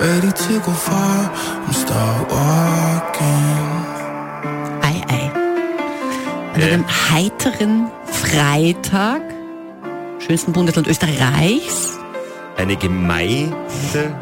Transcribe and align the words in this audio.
ready 0.00 0.32
to 0.32 0.60
go 0.60 0.72
far. 0.72 1.30
I'm 1.66 1.72
start 1.72 2.30
walking. 2.30 3.82
Ei, 4.82 5.02
ei. 5.08 5.30
An 6.54 6.62
einem 6.62 6.84
heiteren 7.10 7.90
Freitag, 8.04 9.22
schönsten 10.18 10.52
Bundesland 10.52 10.88
Österreichs. 10.88 11.98
Eine 12.56 12.76
Gemeinde. 12.76 14.14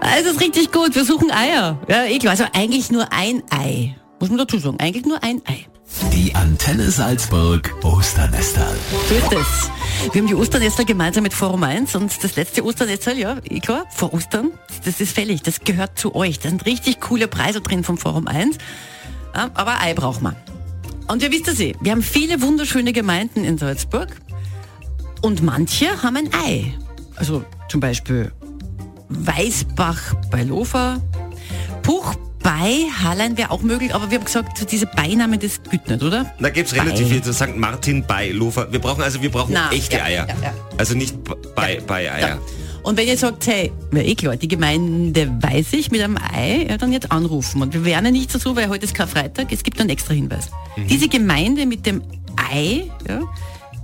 Also 0.00 0.30
ist 0.30 0.40
richtig 0.40 0.72
gut, 0.72 0.94
wir 0.94 1.04
suchen 1.04 1.30
Eier. 1.30 1.78
Ja, 1.88 2.04
eh 2.04 2.18
klar. 2.18 2.32
Also 2.32 2.44
eigentlich 2.52 2.90
nur 2.90 3.12
ein 3.12 3.42
Ei. 3.50 3.94
Muss 4.18 4.30
man 4.30 4.38
dazu 4.38 4.58
sagen, 4.58 4.78
eigentlich 4.80 5.06
nur 5.06 5.22
ein 5.22 5.42
Ei. 5.46 5.66
Die 6.12 6.34
Antenne 6.34 6.90
Salzburg 6.90 7.74
Osternestal. 7.82 8.74
So 9.08 9.14
ist 9.14 9.32
es. 9.32 9.70
Wir 10.12 10.20
haben 10.20 10.28
die 10.28 10.34
Osternester 10.34 10.84
gemeinsam 10.84 11.22
mit 11.22 11.34
Forum 11.34 11.62
1 11.62 11.94
und 11.94 12.24
das 12.24 12.36
letzte 12.36 12.64
Osternestel, 12.64 13.18
ja, 13.18 13.36
klar, 13.62 13.86
vor 13.90 14.12
Ostern, 14.12 14.50
das 14.84 15.00
ist 15.00 15.12
fällig, 15.12 15.42
das 15.42 15.60
gehört 15.60 15.98
zu 15.98 16.14
euch. 16.14 16.38
Da 16.38 16.48
sind 16.48 16.66
richtig 16.66 17.00
coole 17.00 17.28
Preise 17.28 17.60
drin 17.60 17.84
vom 17.84 17.98
Forum 17.98 18.26
1. 18.26 18.56
Ja, 19.34 19.50
aber 19.54 19.80
Ei 19.80 19.94
braucht 19.94 20.22
man. 20.22 20.36
Und 21.08 21.22
ihr 21.22 21.30
wisst 21.30 21.48
es 21.48 21.60
eh, 21.60 21.74
wir 21.80 21.92
haben 21.92 22.02
viele 22.02 22.40
wunderschöne 22.42 22.92
Gemeinden 22.92 23.44
in 23.44 23.58
Salzburg 23.58 24.08
und 25.20 25.42
manche 25.42 26.02
haben 26.02 26.16
ein 26.16 26.30
Ei. 26.32 26.74
Also 27.16 27.44
zum 27.68 27.80
Beispiel 27.80 28.32
Weißbach 29.08 30.14
bei 30.30 30.42
Lofer, 30.42 31.00
Puch 31.82 32.14
bei 32.42 32.86
Hallein 33.02 33.36
wäre 33.36 33.50
auch 33.50 33.62
möglich, 33.62 33.94
aber 33.94 34.10
wir 34.10 34.18
haben 34.18 34.24
gesagt, 34.24 34.70
diese 34.70 34.86
Beinamen, 34.86 35.38
das 35.38 35.62
geht 35.70 35.88
nicht, 35.88 36.02
oder? 36.02 36.32
Da 36.40 36.50
gibt 36.50 36.68
es 36.68 36.74
relativ 36.74 37.08
viel 37.08 37.22
zu 37.22 37.32
St. 37.32 37.56
Martin 37.56 38.04
bei 38.06 38.30
Lofer. 38.30 38.72
Wir 38.72 38.80
brauchen 38.80 39.02
also 39.02 39.22
wir 39.22 39.30
brauchen 39.30 39.52
Na, 39.54 39.70
echte 39.70 39.96
ja, 39.96 40.04
Eier. 40.04 40.28
ja, 40.28 40.34
ja. 40.42 40.54
Also 40.76 40.94
nicht 40.94 41.16
bei, 41.54 41.80
bei 41.86 42.12
Eier. 42.12 42.38
Und 42.82 42.96
wenn 42.96 43.06
ihr 43.06 43.16
sagt, 43.16 43.46
hey, 43.46 43.70
ja, 43.92 44.00
eh 44.00 44.14
klar, 44.14 44.36
die 44.36 44.48
Gemeinde 44.48 45.30
weiß 45.40 45.72
ich 45.74 45.90
mit 45.92 46.02
einem 46.02 46.18
Ei, 46.18 46.66
ja, 46.68 46.76
dann 46.78 46.92
jetzt 46.92 47.12
anrufen. 47.12 47.62
Und 47.62 47.74
wir 47.74 47.84
werden 47.84 48.06
ja 48.06 48.10
nicht 48.10 48.32
so, 48.32 48.56
weil 48.56 48.68
heute 48.68 48.84
ist 48.84 48.94
kein 48.94 49.06
Freitag, 49.06 49.52
es 49.52 49.62
gibt 49.62 49.80
einen 49.80 49.90
extra 49.90 50.14
Hinweis. 50.14 50.50
Mhm. 50.76 50.88
Diese 50.88 51.08
Gemeinde 51.08 51.64
mit 51.66 51.86
dem 51.86 52.02
Ei 52.36 52.90
ja, 53.08 53.20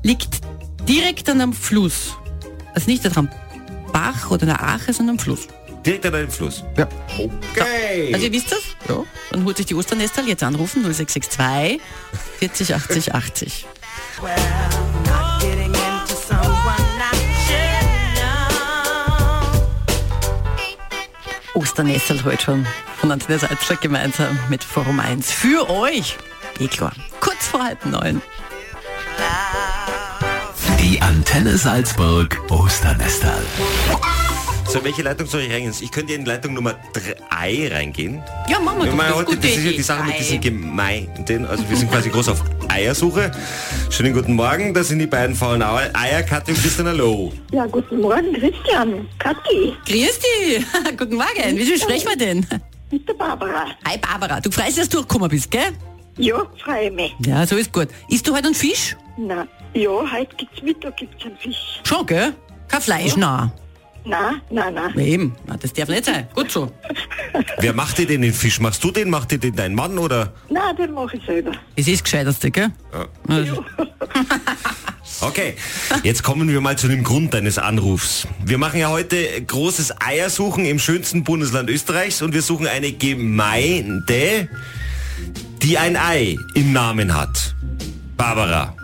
liegt 0.02 0.40
direkt 0.88 1.28
an 1.28 1.40
einem 1.40 1.52
Fluss. 1.52 2.16
Also 2.74 2.90
nicht 2.90 3.06
an 3.06 3.16
einem 3.16 3.28
Bach 3.92 4.30
oder 4.30 4.42
einer 4.42 4.62
Ache, 4.62 4.92
sondern 4.92 5.16
am 5.16 5.18
Fluss. 5.20 5.46
Direkt 5.88 6.04
an 6.04 6.14
einem 6.16 6.30
Fluss. 6.30 6.64
Ja. 6.76 6.86
Okay. 7.16 8.12
Also 8.12 8.26
ihr 8.26 8.32
wisst 8.32 8.52
das? 8.52 8.60
Ja. 8.90 9.04
Dann 9.30 9.44
holt 9.46 9.56
sich 9.56 9.64
die 9.64 9.74
Osternestal 9.74 10.28
jetzt 10.28 10.42
anrufen, 10.42 10.82
0662 10.82 11.80
40 12.40 12.74
80 12.74 13.14
80. 13.14 13.66
Getting 15.40 15.72
into 15.72 16.14
someone 16.14 16.76
I 17.00 17.16
should 17.46 17.86
know. 21.54 21.58
Osternestal 21.58 22.22
heute 22.22 22.42
schon 22.42 22.66
von 23.00 23.10
Antenne 23.10 23.38
Salzburg 23.38 23.80
gemeinsam 23.80 24.38
mit 24.50 24.62
Forum 24.62 25.00
1. 25.00 25.32
Für 25.32 25.70
euch. 25.70 26.18
Eh 26.58 26.68
klar. 26.68 26.92
Kurz 27.20 27.46
vor 27.46 27.64
halb 27.64 27.86
neun. 27.86 28.20
Die 30.78 31.00
Antenne 31.00 31.56
Salzburg 31.56 32.38
Osternestal. 32.50 33.42
So, 34.68 34.84
welche 34.84 35.00
Leitung 35.00 35.26
soll 35.26 35.40
ich 35.40 35.50
reingehen? 35.50 35.72
Ich 35.80 35.90
könnte 35.90 36.12
in 36.12 36.26
Leitung 36.26 36.52
Nummer 36.52 36.74
3 36.92 37.68
reingehen. 37.72 38.22
Ja, 38.50 38.60
machen 38.60 38.80
wir 38.80 39.08
ist 39.08 39.14
heute, 39.14 39.36
das 39.36 39.50
ist 39.50 39.64
ja 39.64 39.72
die 39.72 39.82
Sache 39.82 40.04
mit 40.04 40.18
diesen 40.18 40.42
Gemeinden. 40.42 41.46
Also 41.46 41.66
wir 41.70 41.74
sind 41.74 41.90
quasi 41.90 42.10
groß 42.10 42.28
auf 42.28 42.44
Eiersuche. 42.68 43.30
Schönen 43.88 44.12
guten 44.12 44.34
Morgen, 44.34 44.74
das 44.74 44.88
sind 44.88 44.98
die 44.98 45.06
beiden 45.06 45.34
faulen 45.34 45.62
Eier. 45.62 45.90
Eier, 45.94 46.22
Katja 46.22 46.52
und 46.52 46.60
Christian, 46.60 46.86
hallo. 46.86 47.32
Ja, 47.50 47.64
guten 47.64 48.02
Morgen, 48.02 48.34
Christian. 48.34 49.08
Kathi, 49.18 49.74
Grüß 49.86 50.18
dich. 50.20 50.66
Guten 50.98 51.14
Morgen. 51.14 51.56
Wie 51.56 51.64
viel 51.64 51.78
sprechen 51.78 52.08
wir 52.10 52.16
denn? 52.18 52.46
mit 52.90 53.08
der 53.08 53.14
Barbara. 53.14 53.68
Hi 53.86 53.96
Barbara. 53.96 54.38
Du 54.40 54.50
freust, 54.50 54.76
dass 54.76 54.88
du 54.88 54.98
durchgekommen 54.98 55.30
bist, 55.30 55.50
gell? 55.50 55.72
Ja, 56.18 56.42
freue 56.62 56.90
mich. 56.90 57.14
Ja, 57.24 57.46
so 57.46 57.56
ist 57.56 57.72
gut. 57.72 57.88
Isst 58.10 58.28
du 58.28 58.34
heute 58.34 58.46
einen 58.46 58.54
Fisch? 58.54 58.96
Na, 59.16 59.46
ja, 59.72 59.90
heute 59.90 60.36
gibt's 60.36 60.62
Mittag 60.62 60.96
gibt's 60.98 61.24
einen 61.24 61.38
Fisch. 61.38 61.80
Schon, 61.84 62.04
gell? 62.06 62.34
Kein 62.68 62.82
Fleisch, 62.82 63.16
na. 63.16 63.50
Na, 64.04 64.40
na, 64.50 64.70
na. 64.70 64.94
Eben. 64.96 65.34
Na, 65.46 65.56
das 65.56 65.72
darf 65.72 65.88
nicht 65.88 66.04
sein. 66.04 66.28
Gut 66.34 66.50
so. 66.50 66.72
Wer 67.58 67.74
macht 67.74 67.98
dir 67.98 68.06
denn 68.06 68.22
den 68.22 68.32
Fisch? 68.32 68.60
Machst 68.60 68.82
du 68.82 68.90
den? 68.90 69.10
Macht 69.10 69.30
dir 69.30 69.38
den 69.38 69.54
dein 69.54 69.74
Mann 69.74 69.98
oder? 69.98 70.32
Na, 70.48 70.72
den 70.72 70.92
mache 70.92 71.16
ich 71.16 71.24
selber. 71.24 71.52
Es 71.76 71.88
ist 71.88 72.04
gescheiterste, 72.04 72.50
gell? 72.50 72.70
Also, 73.28 73.64
Okay, 75.20 75.54
jetzt 76.04 76.22
kommen 76.22 76.48
wir 76.48 76.60
mal 76.60 76.78
zu 76.78 76.86
dem 76.86 77.02
Grund 77.02 77.34
deines 77.34 77.58
Anrufs. 77.58 78.26
Wir 78.44 78.56
machen 78.56 78.78
ja 78.78 78.88
heute 78.88 79.16
großes 79.42 80.00
Eiersuchen 80.00 80.64
im 80.64 80.78
schönsten 80.78 81.24
Bundesland 81.24 81.68
Österreichs 81.70 82.22
und 82.22 82.34
wir 82.34 82.42
suchen 82.42 82.68
eine 82.68 82.92
Gemeinde, 82.92 84.48
die 85.62 85.76
ein 85.76 85.96
Ei 85.96 86.36
im 86.54 86.72
Namen 86.72 87.14
hat. 87.16 87.54
Barbara. 88.16 88.76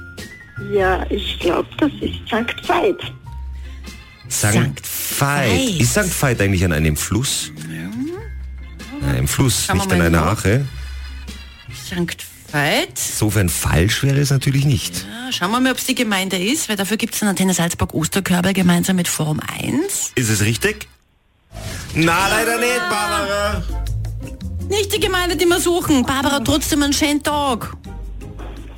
Ja, 0.73 1.07
ich 1.09 1.39
glaube, 1.39 1.69
das 1.79 1.93
ist 2.01 2.15
St. 2.27 2.69
Veit. 2.69 3.13
St. 4.29 4.85
Veit. 5.25 5.81
Ist 5.81 5.91
St. 5.93 6.23
Veit 6.23 6.41
eigentlich 6.41 6.65
an 6.65 6.73
einem 6.73 6.97
Fluss? 6.97 7.51
Ja. 7.69 9.09
Einem 9.09 9.29
Fluss, 9.29 9.65
Schauen 9.67 9.79
nicht 9.79 9.93
an 9.93 10.01
einer. 10.01 10.27
Ache. 10.27 10.67
St. 11.87 12.17
Veit. 12.53 12.89
Insofern 13.11 13.49
falsch 13.49 14.03
wäre 14.03 14.21
es 14.21 14.31
natürlich 14.31 14.65
nicht. 14.65 15.07
Ja, 15.11 15.33
Schauen 15.33 15.51
wir 15.51 15.61
mal, 15.61 15.73
ob 15.73 15.79
es 15.79 15.87
die 15.87 15.95
Gemeinde 15.95 16.37
ist, 16.37 16.69
weil 16.69 16.77
dafür 16.77 16.97
gibt 16.97 17.15
es 17.15 17.23
einen 17.23 17.31
Antenne 17.31 17.53
Salzburg 17.55 17.93
Osterkörper 17.95 18.53
gemeinsam 18.53 18.97
mit 18.97 19.09
Forum 19.09 19.41
1. 19.41 20.13
Ist 20.15 20.29
es 20.31 20.43
richtig? 20.43 20.87
Na, 21.95 22.29
leider 22.29 22.59
nicht, 22.59 22.79
Barbara. 22.89 23.63
Nicht 24.69 24.95
die 24.95 25.01
Gemeinde, 25.01 25.37
die 25.37 25.47
wir 25.47 25.61
suchen. 25.61 26.05
Barbara, 26.05 26.41
trotzdem 26.41 26.83
einen 26.83 26.93
schönen 26.93 27.23
Tag. 27.23 27.77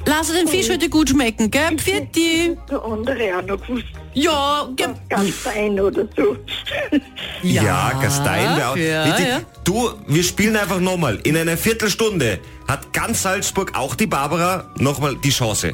Lass 0.06 0.32
den 0.32 0.46
Fisch 0.46 0.70
heute 0.70 0.88
gut 0.88 1.10
schmecken, 1.10 1.50
gell? 1.50 1.76
Pfiat 1.76 2.14
Der 2.14 2.82
andere 2.84 3.38
auch 3.38 3.42
noch 3.42 3.60
gewusst. 3.66 3.86
Ja, 4.14 4.68
gell? 4.76 4.94
Ganz 5.08 5.30
fein 5.34 5.78
oder 5.80 6.06
so. 6.16 6.36
Ja, 7.42 7.92
Gastein 8.00 8.56
wäre 8.56 8.68
auch. 8.70 8.76
ja, 8.76 9.04
Bitte, 9.04 9.28
ja. 9.28 9.40
Du, 9.64 9.90
wir 10.06 10.22
spielen 10.22 10.56
einfach 10.56 10.80
nochmal. 10.80 11.18
In 11.24 11.36
einer 11.36 11.56
Viertelstunde 11.56 12.38
hat 12.66 12.92
ganz 12.92 13.22
Salzburg, 13.22 13.72
auch 13.76 13.94
die 13.94 14.06
Barbara, 14.06 14.70
nochmal 14.78 15.16
die 15.22 15.30
Chance. 15.30 15.72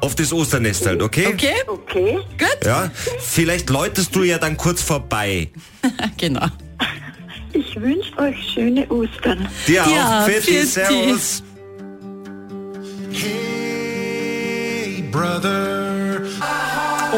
Auf 0.00 0.14
das 0.14 0.32
Osternest 0.32 0.86
halt, 0.86 1.02
okay? 1.02 1.26
Okay, 1.28 1.52
Okay. 1.66 2.18
gut. 2.38 2.64
Ja, 2.66 2.90
vielleicht 3.20 3.70
läutest 3.70 4.14
du 4.16 4.22
ja 4.22 4.38
dann 4.38 4.56
kurz 4.56 4.82
vorbei. 4.82 5.48
Genau. 6.16 6.46
Ich 7.52 7.76
wünsche 7.80 8.18
euch 8.18 8.36
schöne 8.54 8.84
Ostern. 8.90 9.46
Dir 9.68 9.84
Ja, 9.94 10.24
auch. 10.24 10.28
Pfiat. 10.28 10.66
Servus. 10.66 11.42
Brother. 15.14 16.20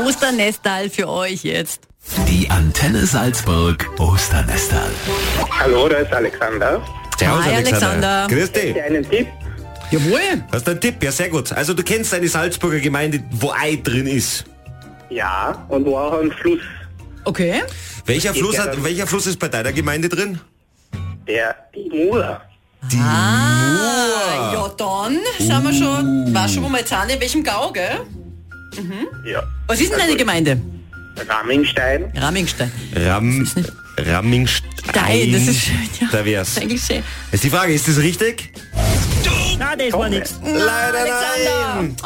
Osternestal 0.04 0.90
für 0.90 1.08
euch 1.08 1.44
jetzt. 1.44 1.80
Die 2.28 2.48
Antenne 2.50 3.06
Salzburg 3.06 3.88
Osternestal. 3.98 4.90
Hallo, 5.58 5.88
da 5.88 5.96
ist 5.96 6.12
Alexander. 6.12 6.82
Servus, 7.18 7.44
Hi, 7.44 7.54
Alexander. 7.54 7.86
Alexander. 8.08 8.26
Grüß 8.28 8.52
dich. 8.52 8.82
Einen 8.82 9.08
Tipp? 9.08 9.26
Jawohl. 9.90 10.20
Hast 10.52 10.66
du 10.66 10.72
einen 10.72 10.80
Tipp? 10.80 11.02
Ja, 11.02 11.10
sehr 11.10 11.30
gut. 11.30 11.50
Also 11.52 11.72
du 11.72 11.82
kennst 11.82 12.12
eine 12.12 12.28
Salzburger 12.28 12.80
Gemeinde, 12.80 13.22
wo 13.30 13.50
Ei 13.52 13.76
drin 13.82 14.06
ist. 14.06 14.44
Ja, 15.08 15.64
und 15.68 15.86
wo 15.86 15.96
auch 15.96 16.20
ein 16.20 16.30
Fluss, 16.32 16.60
Okay. 17.24 17.62
Welcher 18.04 18.34
Fluss, 18.34 18.58
hat, 18.58 18.84
welcher 18.84 19.06
Fluss 19.06 19.26
ist 19.26 19.38
bei 19.40 19.48
deiner 19.48 19.72
Gemeinde 19.72 20.08
drin? 20.08 20.38
der 21.26 21.56
die 21.74 21.88
Mur. 21.90 22.40
Die 22.92 22.98
Ah, 22.98 24.52
ja 24.52 24.68
dann 24.76 25.18
sind 25.38 25.62
wir 25.64 25.72
schon, 25.72 26.34
war 26.34 26.48
schon, 26.48 26.62
jetzt 26.78 26.92
sind, 26.92 27.08
in 27.08 27.20
welchem 27.20 27.42
Gau, 27.42 27.70
gell? 27.72 28.00
Ja. 29.24 29.42
Was 29.66 29.80
ist 29.80 29.90
denn 29.90 29.98
deine 29.98 30.16
Gemeinde? 30.16 30.60
Rammingstein. 31.28 32.12
Rammingstein. 32.14 32.70
Ram, 32.94 33.46
Rammingstein. 33.98 34.70
Stein, 34.90 35.32
das 35.32 35.46
ist 35.48 35.60
schön, 35.62 35.88
ja. 36.00 36.08
Da 36.12 36.24
wär's. 36.24 36.58
Eigentlich 36.58 36.82
schön. 36.82 37.02
Ist 37.32 37.42
die 37.42 37.50
Frage, 37.50 37.72
ist 37.72 37.88
das 37.88 37.98
richtig? 37.98 38.52
Na, 39.58 39.74
das 39.74 39.92
war 39.94 40.08
nichts. 40.08 40.38
Leider 40.44 40.98
Alexander. 40.98 41.74
nein. 41.76 41.96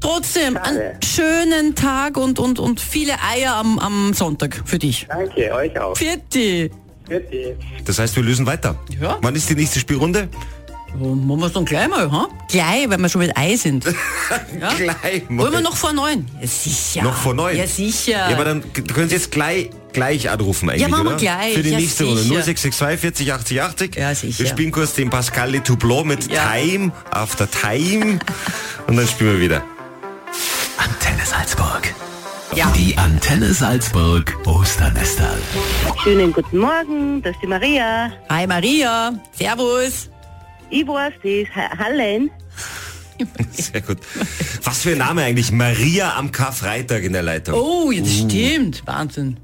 Trotzdem, 0.00 0.56
einen 0.56 0.78
Schade. 0.78 0.98
schönen 1.04 1.74
Tag 1.74 2.16
und, 2.16 2.38
und, 2.38 2.58
und 2.58 2.80
viele 2.80 3.14
Eier 3.22 3.54
am, 3.54 3.78
am 3.78 4.12
Sonntag 4.14 4.62
für 4.64 4.78
dich. 4.78 5.06
Danke, 5.08 5.52
euch 5.52 5.78
auch. 5.78 5.96
Vierte. 5.96 6.70
Bitte. 7.10 7.56
Das 7.84 7.98
heißt, 7.98 8.16
wir 8.16 8.22
lösen 8.22 8.46
weiter. 8.46 8.76
Ja. 8.98 9.18
Wann 9.20 9.34
ist 9.34 9.50
die 9.50 9.54
nächste 9.54 9.78
Spielrunde? 9.80 10.28
Oh, 11.00 11.14
machen 11.14 11.40
wir 11.40 11.46
es 11.46 11.52
dann 11.52 11.64
gleich 11.64 11.88
mal, 11.88 12.10
ha? 12.10 12.28
Gleich, 12.48 12.88
weil 12.90 12.98
wir 12.98 13.08
schon 13.08 13.20
mit 13.20 13.36
Ei 13.36 13.54
sind. 13.56 13.84
Ja? 14.60 14.72
Gleich 14.74 15.28
mal. 15.28 15.42
Wollen 15.44 15.52
wir 15.52 15.60
noch 15.60 15.76
vor 15.76 15.92
neun? 15.92 16.26
Ja, 16.40 16.46
sicher. 16.48 17.02
Noch 17.02 17.14
vor 17.16 17.34
neun? 17.34 17.56
Ja, 17.56 17.66
sicher. 17.66 18.12
Ja, 18.30 18.34
aber 18.34 18.44
dann 18.44 18.64
können 18.72 19.08
Sie 19.08 19.14
jetzt 19.14 19.30
gleich, 19.30 19.70
gleich 19.92 20.28
anrufen 20.30 20.68
eigentlich, 20.68 20.82
Ja, 20.82 20.88
machen 20.88 21.04
wir 21.04 21.10
oder? 21.10 21.18
gleich. 21.18 21.54
Für 21.54 21.62
die 21.62 21.70
Ja, 21.70 21.78
nächste 21.78 22.04
Runde. 22.04 22.22
sicher. 22.22 22.34
0662 22.42 23.00
40 23.00 23.32
80 23.32 23.62
80. 23.62 23.96
Ja, 23.96 24.14
sicher. 24.14 24.38
Wir 24.40 24.46
spielen 24.46 24.72
kurz 24.72 24.94
den 24.94 25.10
Pascal 25.10 25.50
Le 25.52 25.62
Toublon 25.62 26.08
mit 26.08 26.30
Ja. 26.32 26.52
Time, 26.52 26.90
After 27.10 27.48
Time. 27.50 28.18
Und 28.88 28.96
dann 28.96 29.06
spielen 29.06 29.34
wir 29.34 29.40
wieder. 29.40 29.62
Antenne 30.78 31.24
Salzburg. 31.24 31.94
Ja. 32.56 32.70
Die 32.76 32.96
Antenne 32.98 33.52
Salzburg 33.54 34.36
Osternestal. 34.46 35.38
Schönen 36.02 36.32
guten 36.32 36.58
Morgen, 36.58 37.22
das 37.22 37.34
ist 37.34 37.42
die 37.42 37.46
Maria. 37.46 38.10
Hi 38.28 38.46
Maria, 38.46 39.12
Servus. 39.32 40.10
Ich 40.70 40.86
weiß 40.86 41.12
das. 41.22 41.54
Ha- 41.56 41.78
Hallein. 41.78 42.30
Sehr 43.50 43.80
gut. 43.82 43.98
Was 44.64 44.82
für 44.82 44.92
ein 44.92 44.98
Name 44.98 45.22
eigentlich? 45.24 45.52
Maria 45.52 46.16
am 46.16 46.32
Karfreitag 46.32 47.02
in 47.04 47.12
der 47.12 47.22
Leitung. 47.22 47.54
Oh, 47.54 47.90
jetzt 47.92 48.12
stimmt. 48.30 48.82
Wahnsinn. 48.86 49.36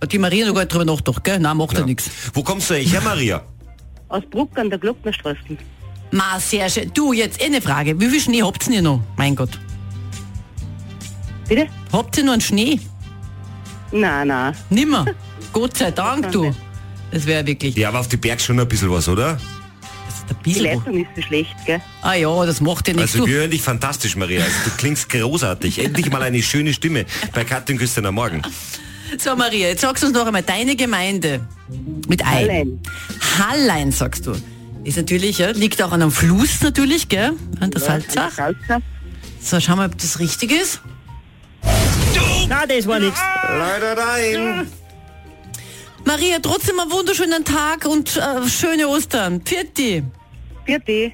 Hat 0.00 0.12
die 0.12 0.18
Maria 0.18 0.46
noch 0.46 0.54
gar 0.54 0.62
nicht 0.62 0.72
drüber 0.72 0.84
nachgedacht, 0.86 1.24
gell? 1.24 1.38
Nein, 1.40 1.56
macht 1.56 1.76
ja, 1.76 1.84
nichts. 1.84 2.08
Wo 2.32 2.42
kommst 2.42 2.70
du 2.70 2.74
eigentlich 2.74 2.92
her, 2.92 3.02
Maria? 3.02 3.42
Aus 4.08 4.22
Bruck 4.30 4.56
an 4.58 4.70
der 4.70 4.78
Glocknerstraße. 4.78 5.38
Ma, 6.12 6.38
sehr 6.40 6.68
schön. 6.70 6.90
Du, 6.94 7.12
jetzt 7.12 7.42
eine 7.42 7.60
Frage. 7.60 8.00
Wie 8.00 8.06
viel 8.08 8.20
Schnee 8.20 8.42
habt 8.42 8.66
ihr 8.68 8.82
noch? 8.82 9.00
Mein 9.16 9.36
Gott. 9.36 9.50
Bitte? 11.50 11.66
Habt 11.92 12.16
ihr 12.16 12.22
noch 12.24 12.32
einen 12.34 12.40
Schnee? 12.40 12.78
Nein, 13.90 14.28
nein. 14.28 14.54
Nimmer. 14.70 15.04
Gott 15.52 15.76
sei 15.76 15.90
Dank, 15.90 16.30
du. 16.30 16.54
Das 17.10 17.26
wäre 17.26 17.44
wirklich 17.44 17.74
Ja, 17.76 17.88
aber 17.88 17.98
auf 17.98 18.06
die 18.08 18.16
Berg 18.16 18.40
schon 18.40 18.60
ein 18.60 18.68
bisschen 18.68 18.88
was, 18.90 19.08
oder? 19.08 19.36
Die. 20.44 20.54
Leitung 20.54 21.00
ist 21.00 21.08
so 21.16 21.22
schlecht, 21.22 21.56
gell? 21.66 21.80
Ah 22.02 22.14
ja, 22.14 22.46
das 22.46 22.60
macht 22.60 22.86
ja 22.86 22.94
nichts. 22.94 23.14
Also 23.14 23.24
Du, 23.24 23.30
wir 23.30 23.40
hören 23.40 23.50
dich 23.50 23.62
fantastisch, 23.62 24.14
Maria. 24.14 24.44
Also, 24.44 24.54
du 24.64 24.70
klingst 24.76 25.08
großartig. 25.08 25.84
Endlich 25.84 26.08
mal 26.12 26.22
eine 26.22 26.40
schöne 26.40 26.72
Stimme 26.72 27.04
bei 27.34 27.42
Katrin 27.42 27.78
Christian 27.78 28.06
am 28.06 28.14
Morgen. 28.14 28.40
so 29.18 29.34
Maria, 29.34 29.66
jetzt 29.70 29.80
sagst 29.80 30.04
du 30.04 30.06
uns 30.06 30.16
noch 30.16 30.24
einmal 30.24 30.44
deine 30.44 30.76
Gemeinde. 30.76 31.40
Mit 32.08 32.24
Ei. 32.24 32.42
Hallein. 32.44 32.80
Hallein, 33.40 33.90
sagst 33.90 34.24
du. 34.28 34.34
Ist 34.84 34.96
natürlich, 34.98 35.38
ja, 35.38 35.50
liegt 35.50 35.82
auch 35.82 35.90
an 35.90 36.00
einem 36.00 36.12
Fluss 36.12 36.60
natürlich, 36.62 37.08
gell? 37.08 37.32
An 37.58 37.72
der 37.72 37.80
Salzach. 37.80 38.30
Salzach. 38.30 38.80
So, 39.42 39.58
schauen 39.58 39.78
wir, 39.78 39.86
ob 39.86 39.98
das 39.98 40.20
richtig 40.20 40.52
ist. 40.52 40.80
Na, 42.50 42.66
das 42.66 42.84
war 42.88 42.98
nichts. 42.98 43.20
Leider 43.48 43.94
nein. 43.94 44.66
Maria, 46.04 46.40
trotzdem 46.42 46.80
einen 46.80 46.90
wunderschönen 46.90 47.44
Tag 47.44 47.86
und 47.86 48.16
äh, 48.16 48.48
schöne 48.48 48.88
Ostern. 48.88 49.40
Pfiat 49.42 49.78
Vierte. 50.64 51.12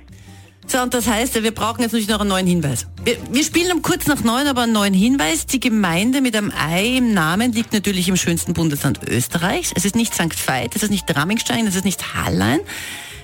So, 0.66 0.80
und 0.80 0.94
das 0.94 1.06
heißt, 1.06 1.40
wir 1.42 1.54
brauchen 1.54 1.82
jetzt 1.82 1.92
natürlich 1.92 2.08
noch 2.08 2.20
einen 2.20 2.30
neuen 2.30 2.46
Hinweis. 2.46 2.86
Wir, 3.04 3.18
wir 3.30 3.44
spielen 3.44 3.70
um 3.70 3.82
kurz 3.82 4.06
nach 4.06 4.24
neun, 4.24 4.46
aber 4.46 4.62
einen 4.62 4.72
neuen 4.72 4.94
Hinweis. 4.94 5.44
Die 5.44 5.60
Gemeinde 5.60 6.22
mit 6.22 6.34
einem 6.34 6.50
Ei 6.50 6.96
im 6.96 7.12
Namen 7.12 7.52
liegt 7.52 7.74
natürlich 7.74 8.08
im 8.08 8.16
schönsten 8.16 8.54
Bundesland 8.54 9.00
Österreichs. 9.06 9.72
Es 9.76 9.84
ist 9.84 9.94
nicht 9.94 10.14
St. 10.14 10.48
Veit, 10.48 10.74
es 10.74 10.82
ist 10.82 10.90
nicht 10.90 11.14
Rammingstein, 11.14 11.66
es 11.66 11.76
ist 11.76 11.84
nicht 11.84 12.14
Hallein. 12.14 12.60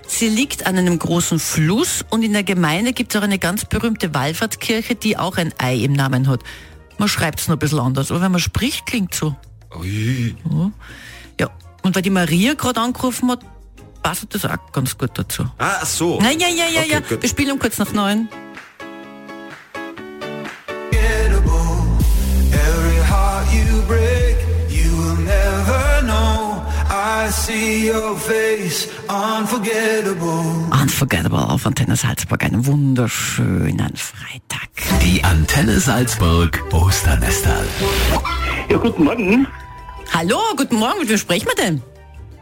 Sie 0.07 0.29
liegt 0.29 0.67
an 0.67 0.77
einem 0.77 0.99
großen 0.99 1.39
Fluss 1.39 2.05
und 2.11 2.23
in 2.23 2.35
der 2.35 2.45
Gemeinde 2.45 2.93
gibt 2.93 3.15
es 3.15 3.19
auch 3.19 3.25
eine 3.25 3.39
ganz 3.39 3.65
berühmte 3.65 4.13
Wallfahrtskirche, 4.13 4.97
die 4.97 5.17
auch 5.17 5.39
ein 5.39 5.55
Ei 5.57 5.77
im 5.77 5.95
Namen 5.95 6.29
hat. 6.29 6.41
Man 7.03 7.09
schreibt 7.09 7.41
es 7.41 7.49
nur 7.49 7.57
ein 7.57 7.59
bisschen 7.59 7.81
anders, 7.81 8.13
aber 8.13 8.21
wenn 8.21 8.31
man 8.31 8.41
spricht, 8.41 8.87
klingt 8.87 9.13
so. 9.13 9.35
Ui. 9.77 10.37
Ja, 11.41 11.51
und 11.83 11.97
weil 11.97 12.03
die 12.03 12.11
Maria 12.11 12.55
gerade 12.55 12.81
angerufen 12.81 13.29
hat, 13.29 13.41
passt 14.05 14.33
das 14.33 14.45
auch 14.45 14.71
ganz 14.71 14.97
gut 14.97 15.11
dazu. 15.15 15.43
Ah, 15.59 15.79
ach 15.81 15.85
so. 15.85 16.21
Ja, 16.21 16.31
ja, 16.31 16.47
ja, 16.47 16.69
ja, 16.73 16.81
Okay, 16.83 16.91
ja. 16.93 17.01
gut. 17.01 17.21
Wir 17.21 17.29
spielen 17.29 17.51
um 17.51 17.59
kurz 17.59 17.79
nach 17.79 17.93
neun. 17.93 18.29
Unforgettable 30.71 31.49
auf 31.49 31.67
Antenne 31.67 31.97
Salzburg. 31.97 32.45
Einen 32.45 32.65
wunderschönen 32.65 33.97
Freitag. 33.97 34.52
Die 34.79 35.23
Antenne 35.23 35.79
Salzburg 35.79 36.63
Osternestal. 36.73 37.67
Ja, 38.71 38.77
guten 38.79 39.05
Morgen. 39.05 39.47
Hallo, 40.13 40.39
guten 40.57 40.77
Morgen. 40.77 41.01
Mit 41.01 41.09
wem 41.09 41.19
sprechen 41.19 41.47
wir 41.47 41.63
denn? 41.63 41.83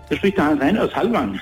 Da 0.09 0.17
spricht 0.17 0.37
der 0.37 0.45
Hans 0.45 0.61
Reiner 0.61 0.85
aus 0.85 0.95
Hallwang. 0.95 1.41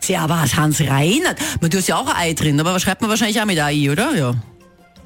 Servus, 0.00 0.56
Hans 0.56 0.80
Reinhardt. 0.80 1.38
Man, 1.60 1.70
du 1.70 1.78
hast 1.78 1.88
ja 1.88 1.96
auch 1.96 2.06
ein 2.06 2.16
Ei 2.16 2.32
drin, 2.32 2.58
aber 2.58 2.74
was 2.74 2.82
schreibt 2.82 3.02
man 3.02 3.10
wahrscheinlich 3.10 3.40
auch 3.40 3.44
mit 3.44 3.58
AI, 3.58 3.90
oder? 3.90 4.14
Ja. 4.14 4.34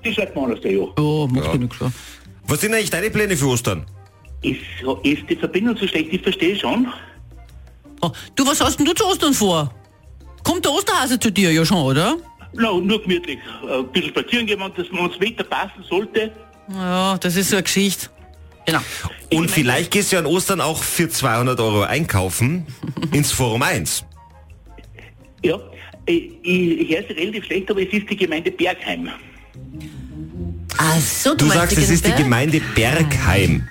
Die 0.04 0.12
schreibt 0.12 0.34
man 0.36 0.46
anders, 0.46 0.60
der 0.60 0.72
ja. 0.72 0.84
Oh, 0.96 1.26
macht 1.30 1.46
ja. 1.46 1.56
nichts. 1.56 1.76
Was 2.46 2.60
sind 2.60 2.72
eigentlich 2.74 2.90
deine 2.90 3.10
Pläne 3.10 3.36
für 3.36 3.46
Ostern? 3.46 3.84
Ist, 4.42 4.60
ist 5.02 5.28
die 5.28 5.36
Verbindung 5.36 5.76
so 5.76 5.86
schlecht? 5.86 6.12
Ich 6.12 6.22
verstehe 6.22 6.56
schon. 6.56 6.86
Oh, 8.00 8.10
du, 8.36 8.46
was 8.46 8.60
hast 8.60 8.78
denn 8.78 8.86
du 8.86 8.92
zu 8.94 9.04
Ostern 9.06 9.34
vor? 9.34 9.74
Kommt 10.44 10.64
der 10.64 10.72
Osterhase 10.72 11.18
zu 11.18 11.30
dir 11.32 11.52
ja 11.52 11.64
schon, 11.64 11.78
oder? 11.78 12.16
Na, 12.56 12.72
nur 12.72 13.02
gemütlich. 13.02 13.38
Äh, 13.68 13.78
Ein 13.78 13.88
bisschen 13.92 14.10
spazieren 14.10 14.46
gehen, 14.46 14.60
wenn 14.60 14.72
das, 14.74 15.20
Wetter 15.20 15.44
passen 15.44 15.84
sollte. 15.88 16.32
Ja, 16.72 17.16
das 17.18 17.36
ist 17.36 17.50
so 17.50 17.56
eine 17.56 17.62
Geschichte. 17.62 18.08
Genau. 18.66 18.80
Und 19.32 19.50
vielleicht 19.50 19.92
gehst 19.92 20.12
du 20.12 20.18
an 20.18 20.26
Ostern 20.26 20.60
auch 20.60 20.82
für 20.82 21.08
200 21.08 21.58
Euro 21.60 21.82
einkaufen 21.82 22.66
ins 23.12 23.30
Forum 23.30 23.62
1. 23.62 24.04
Ja, 25.42 25.58
ich, 26.06 26.88
höre 26.88 27.08
es 27.08 27.16
relativ 27.16 27.44
schlecht, 27.44 27.70
aber 27.70 27.82
es 27.82 27.92
ist 27.92 28.10
die 28.10 28.16
Gemeinde 28.16 28.50
Bergheim. 28.50 29.08
Ach 30.78 31.00
so, 31.00 31.34
Du 31.34 31.46
meinst 31.46 31.60
sagst, 31.60 31.78
es 31.78 31.90
ist 31.90 32.06
die 32.06 32.12
Gemeinde? 32.12 32.60
Bergheim. 32.74 33.68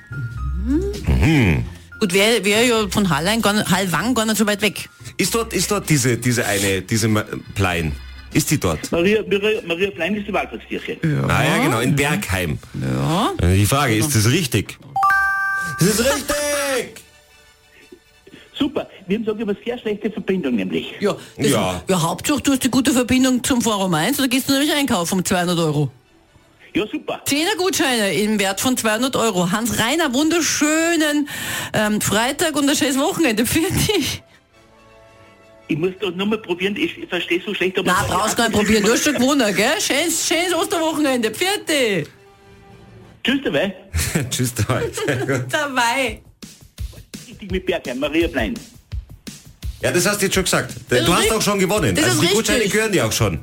Gut, 1.99 2.13
wäre 2.13 2.43
wär 2.43 2.65
ja 2.65 2.87
von 2.89 3.09
Hallein, 3.09 3.41
gar 3.41 3.53
Hallwang 3.69 4.13
gar 4.13 4.25
nicht 4.25 4.37
so 4.37 4.47
weit 4.47 4.61
weg. 4.61 4.89
Ist 5.17 5.33
dort, 5.35 5.53
ist 5.53 5.71
dort 5.71 5.89
diese, 5.89 6.17
diese 6.17 6.45
eine, 6.45 6.81
diese 6.81 7.09
Plein? 7.53 7.93
Ist 8.35 8.51
die 8.51 8.59
dort? 8.59 8.91
Maria, 8.91 9.21
Maria, 9.23 9.61
Maria 9.65 9.91
Plein 9.91 10.13
ist 10.15 10.27
die 10.27 10.33
Wallfahrtskirche. 10.33 10.97
Ah 11.29 11.41
ja, 11.45 11.57
genau, 11.63 11.79
in 11.79 11.95
Bergheim. 11.95 12.59
Ja. 12.81 13.31
Äh, 13.41 13.55
Die 13.55 13.65
Frage, 13.65 13.95
ist 13.95 14.13
das 14.13 14.29
richtig? 14.29 14.77
Das 15.79 15.87
ist 15.87 15.99
richtig! 16.01 17.01
Super, 18.59 18.89
wir 19.07 19.17
haben 19.17 19.25
sogar 19.25 19.47
eine 19.47 19.57
sehr 19.65 19.77
schlechte 19.77 20.11
Verbindung 20.11 20.55
nämlich. 20.55 20.93
Ja, 20.99 21.15
das, 21.37 21.47
Ja. 21.49 21.81
ja. 21.87 22.01
Hauptsache, 22.01 22.41
du 22.41 22.51
hast 22.51 22.63
die 22.65 22.69
gute 22.71 22.91
Verbindung 22.91 23.41
zum 23.41 23.61
Forum 23.61 23.93
1, 23.93 24.17
da 24.17 24.27
gehst 24.27 24.49
du 24.49 24.53
nämlich 24.53 24.73
einkaufen 24.73 25.19
um 25.19 25.23
200 25.25 25.57
Euro. 25.57 25.89
Ja, 26.73 26.83
super. 26.91 27.21
10er 27.25 27.55
Gutscheine 27.57 28.13
im 28.15 28.37
Wert 28.37 28.59
von 28.59 28.75
200 28.75 29.15
Euro. 29.15 29.49
Hans 29.49 29.79
Reiner, 29.79 30.13
wunderschönen 30.13 31.29
ähm, 31.73 32.01
Freitag 32.01 32.57
und 32.57 32.69
ein 32.69 32.75
schönes 32.75 32.99
Wochenende 32.99 33.45
für 33.45 33.59
dich. 33.61 34.21
Ich 35.67 35.77
muss 35.77 35.91
das 35.99 36.13
nochmal 36.15 36.37
probieren, 36.37 36.75
ich, 36.75 36.95
ich 36.97 37.09
verstehe 37.09 37.41
so 37.43 37.53
schlecht. 37.53 37.77
Aber 37.79 37.87
Na, 37.91 38.03
brauchst 38.07 38.37
gar 38.37 38.47
nicht 38.49 38.57
probieren, 38.57 38.83
du 38.83 38.91
hast 38.91 39.03
schon 39.03 39.15
gewonnen, 39.15 39.55
gell? 39.55 39.81
Schönes, 39.81 40.27
schönes 40.27 40.53
Osterwochenende, 40.53 41.33
vierte. 41.33 42.07
Tschüss 43.23 43.39
dabei. 43.43 43.75
Tschüss, 44.29 44.53
dabei. 44.53 44.83
Dabei. 45.49 46.21
Richtig 47.27 47.51
mit 47.51 47.65
Bergheim, 47.65 47.97
Maria 47.99 48.27
Plein. 48.27 48.53
Ja, 49.81 49.91
das 49.91 50.05
hast 50.05 50.21
du 50.21 50.25
jetzt 50.25 50.35
schon 50.35 50.43
gesagt. 50.43 50.71
Du 50.75 50.95
Das 50.95 50.99
ist 50.99 51.07
hast 51.09 51.17
richtig. 51.21 51.31
auch 51.37 51.41
schon 51.41 51.59
gewonnen. 51.59 51.95
Das 51.95 52.05
also 52.05 52.21
die 52.21 52.27
Gutscheine 52.27 52.57
richtig. 52.59 52.73
gehören 52.73 52.91
dir 52.91 53.05
auch 53.07 53.11
schon. 53.11 53.39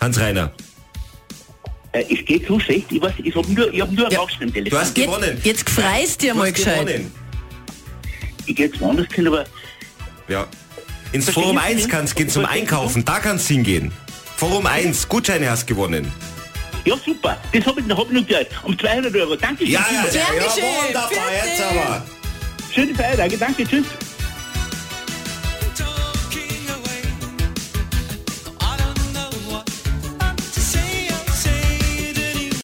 Hans 0.00 0.18
Reiner. 0.18 0.52
Äh, 1.92 2.04
es 2.10 2.24
geht 2.24 2.46
so 2.48 2.58
schlecht, 2.58 2.86
ich 2.90 3.00
weiß, 3.02 3.14
ich 3.22 3.34
habe 3.34 3.50
nur, 3.52 3.72
ich 3.72 3.80
hab 3.82 3.90
nur 3.92 4.04
einen 4.06 4.12
Ja. 4.12 4.18
Rauschen 4.20 4.42
im 4.42 4.48
Du 4.48 4.54
Telefon. 4.54 4.78
hast 4.78 4.96
Jetzt, 4.96 5.06
gewonnen. 5.06 5.40
jetzt 5.44 5.66
gefreist 5.66 6.22
dir 6.22 6.32
Du 6.32 6.38
mal 6.38 6.46
hast 6.48 6.54
gescheit. 6.56 6.86
gewonnen. 6.86 7.12
Ich 8.46 8.56
gehe 8.56 8.66
jetzt 8.66 8.80
woanders 8.80 9.06
hin, 9.12 9.26
aber 9.26 9.44
Ja. 10.28 10.46
Ins 11.12 11.24
Verstehen 11.24 11.42
Forum 11.44 11.58
Sie 11.58 11.64
1 11.64 11.82
mich? 11.82 11.88
kannst 11.88 12.12
du 12.12 12.16
gehen 12.18 12.28
zum 12.28 12.44
Einkaufen. 12.44 13.04
Da 13.04 13.18
kannst 13.20 13.48
du 13.48 13.54
hingehen. 13.54 13.92
Forum 14.36 14.66
1, 14.66 15.08
Gutscheine 15.08 15.50
hast 15.50 15.66
gewonnen. 15.66 16.12
ja 16.84 16.96
super, 16.96 17.36
das 17.52 17.66
habe 17.66 17.80
ich, 17.80 17.88
hab 17.90 18.06
ich 18.06 18.12
noch 18.12 18.26
gehört. 18.26 18.48
Um 18.62 18.78
200 18.78 19.14
Euro, 19.16 19.36
danke 19.36 19.64
schön. 19.66 19.74
Gern 19.74 20.04
geschehen. 20.04 20.22
wunderbar, 20.86 21.08
Vierte. 21.08 21.48
jetzt 21.48 21.62
aber. 21.62 22.02
Schöne 22.72 22.94
Feiertage, 22.94 23.36
danke, 23.38 23.66
tschüss. 23.66 23.86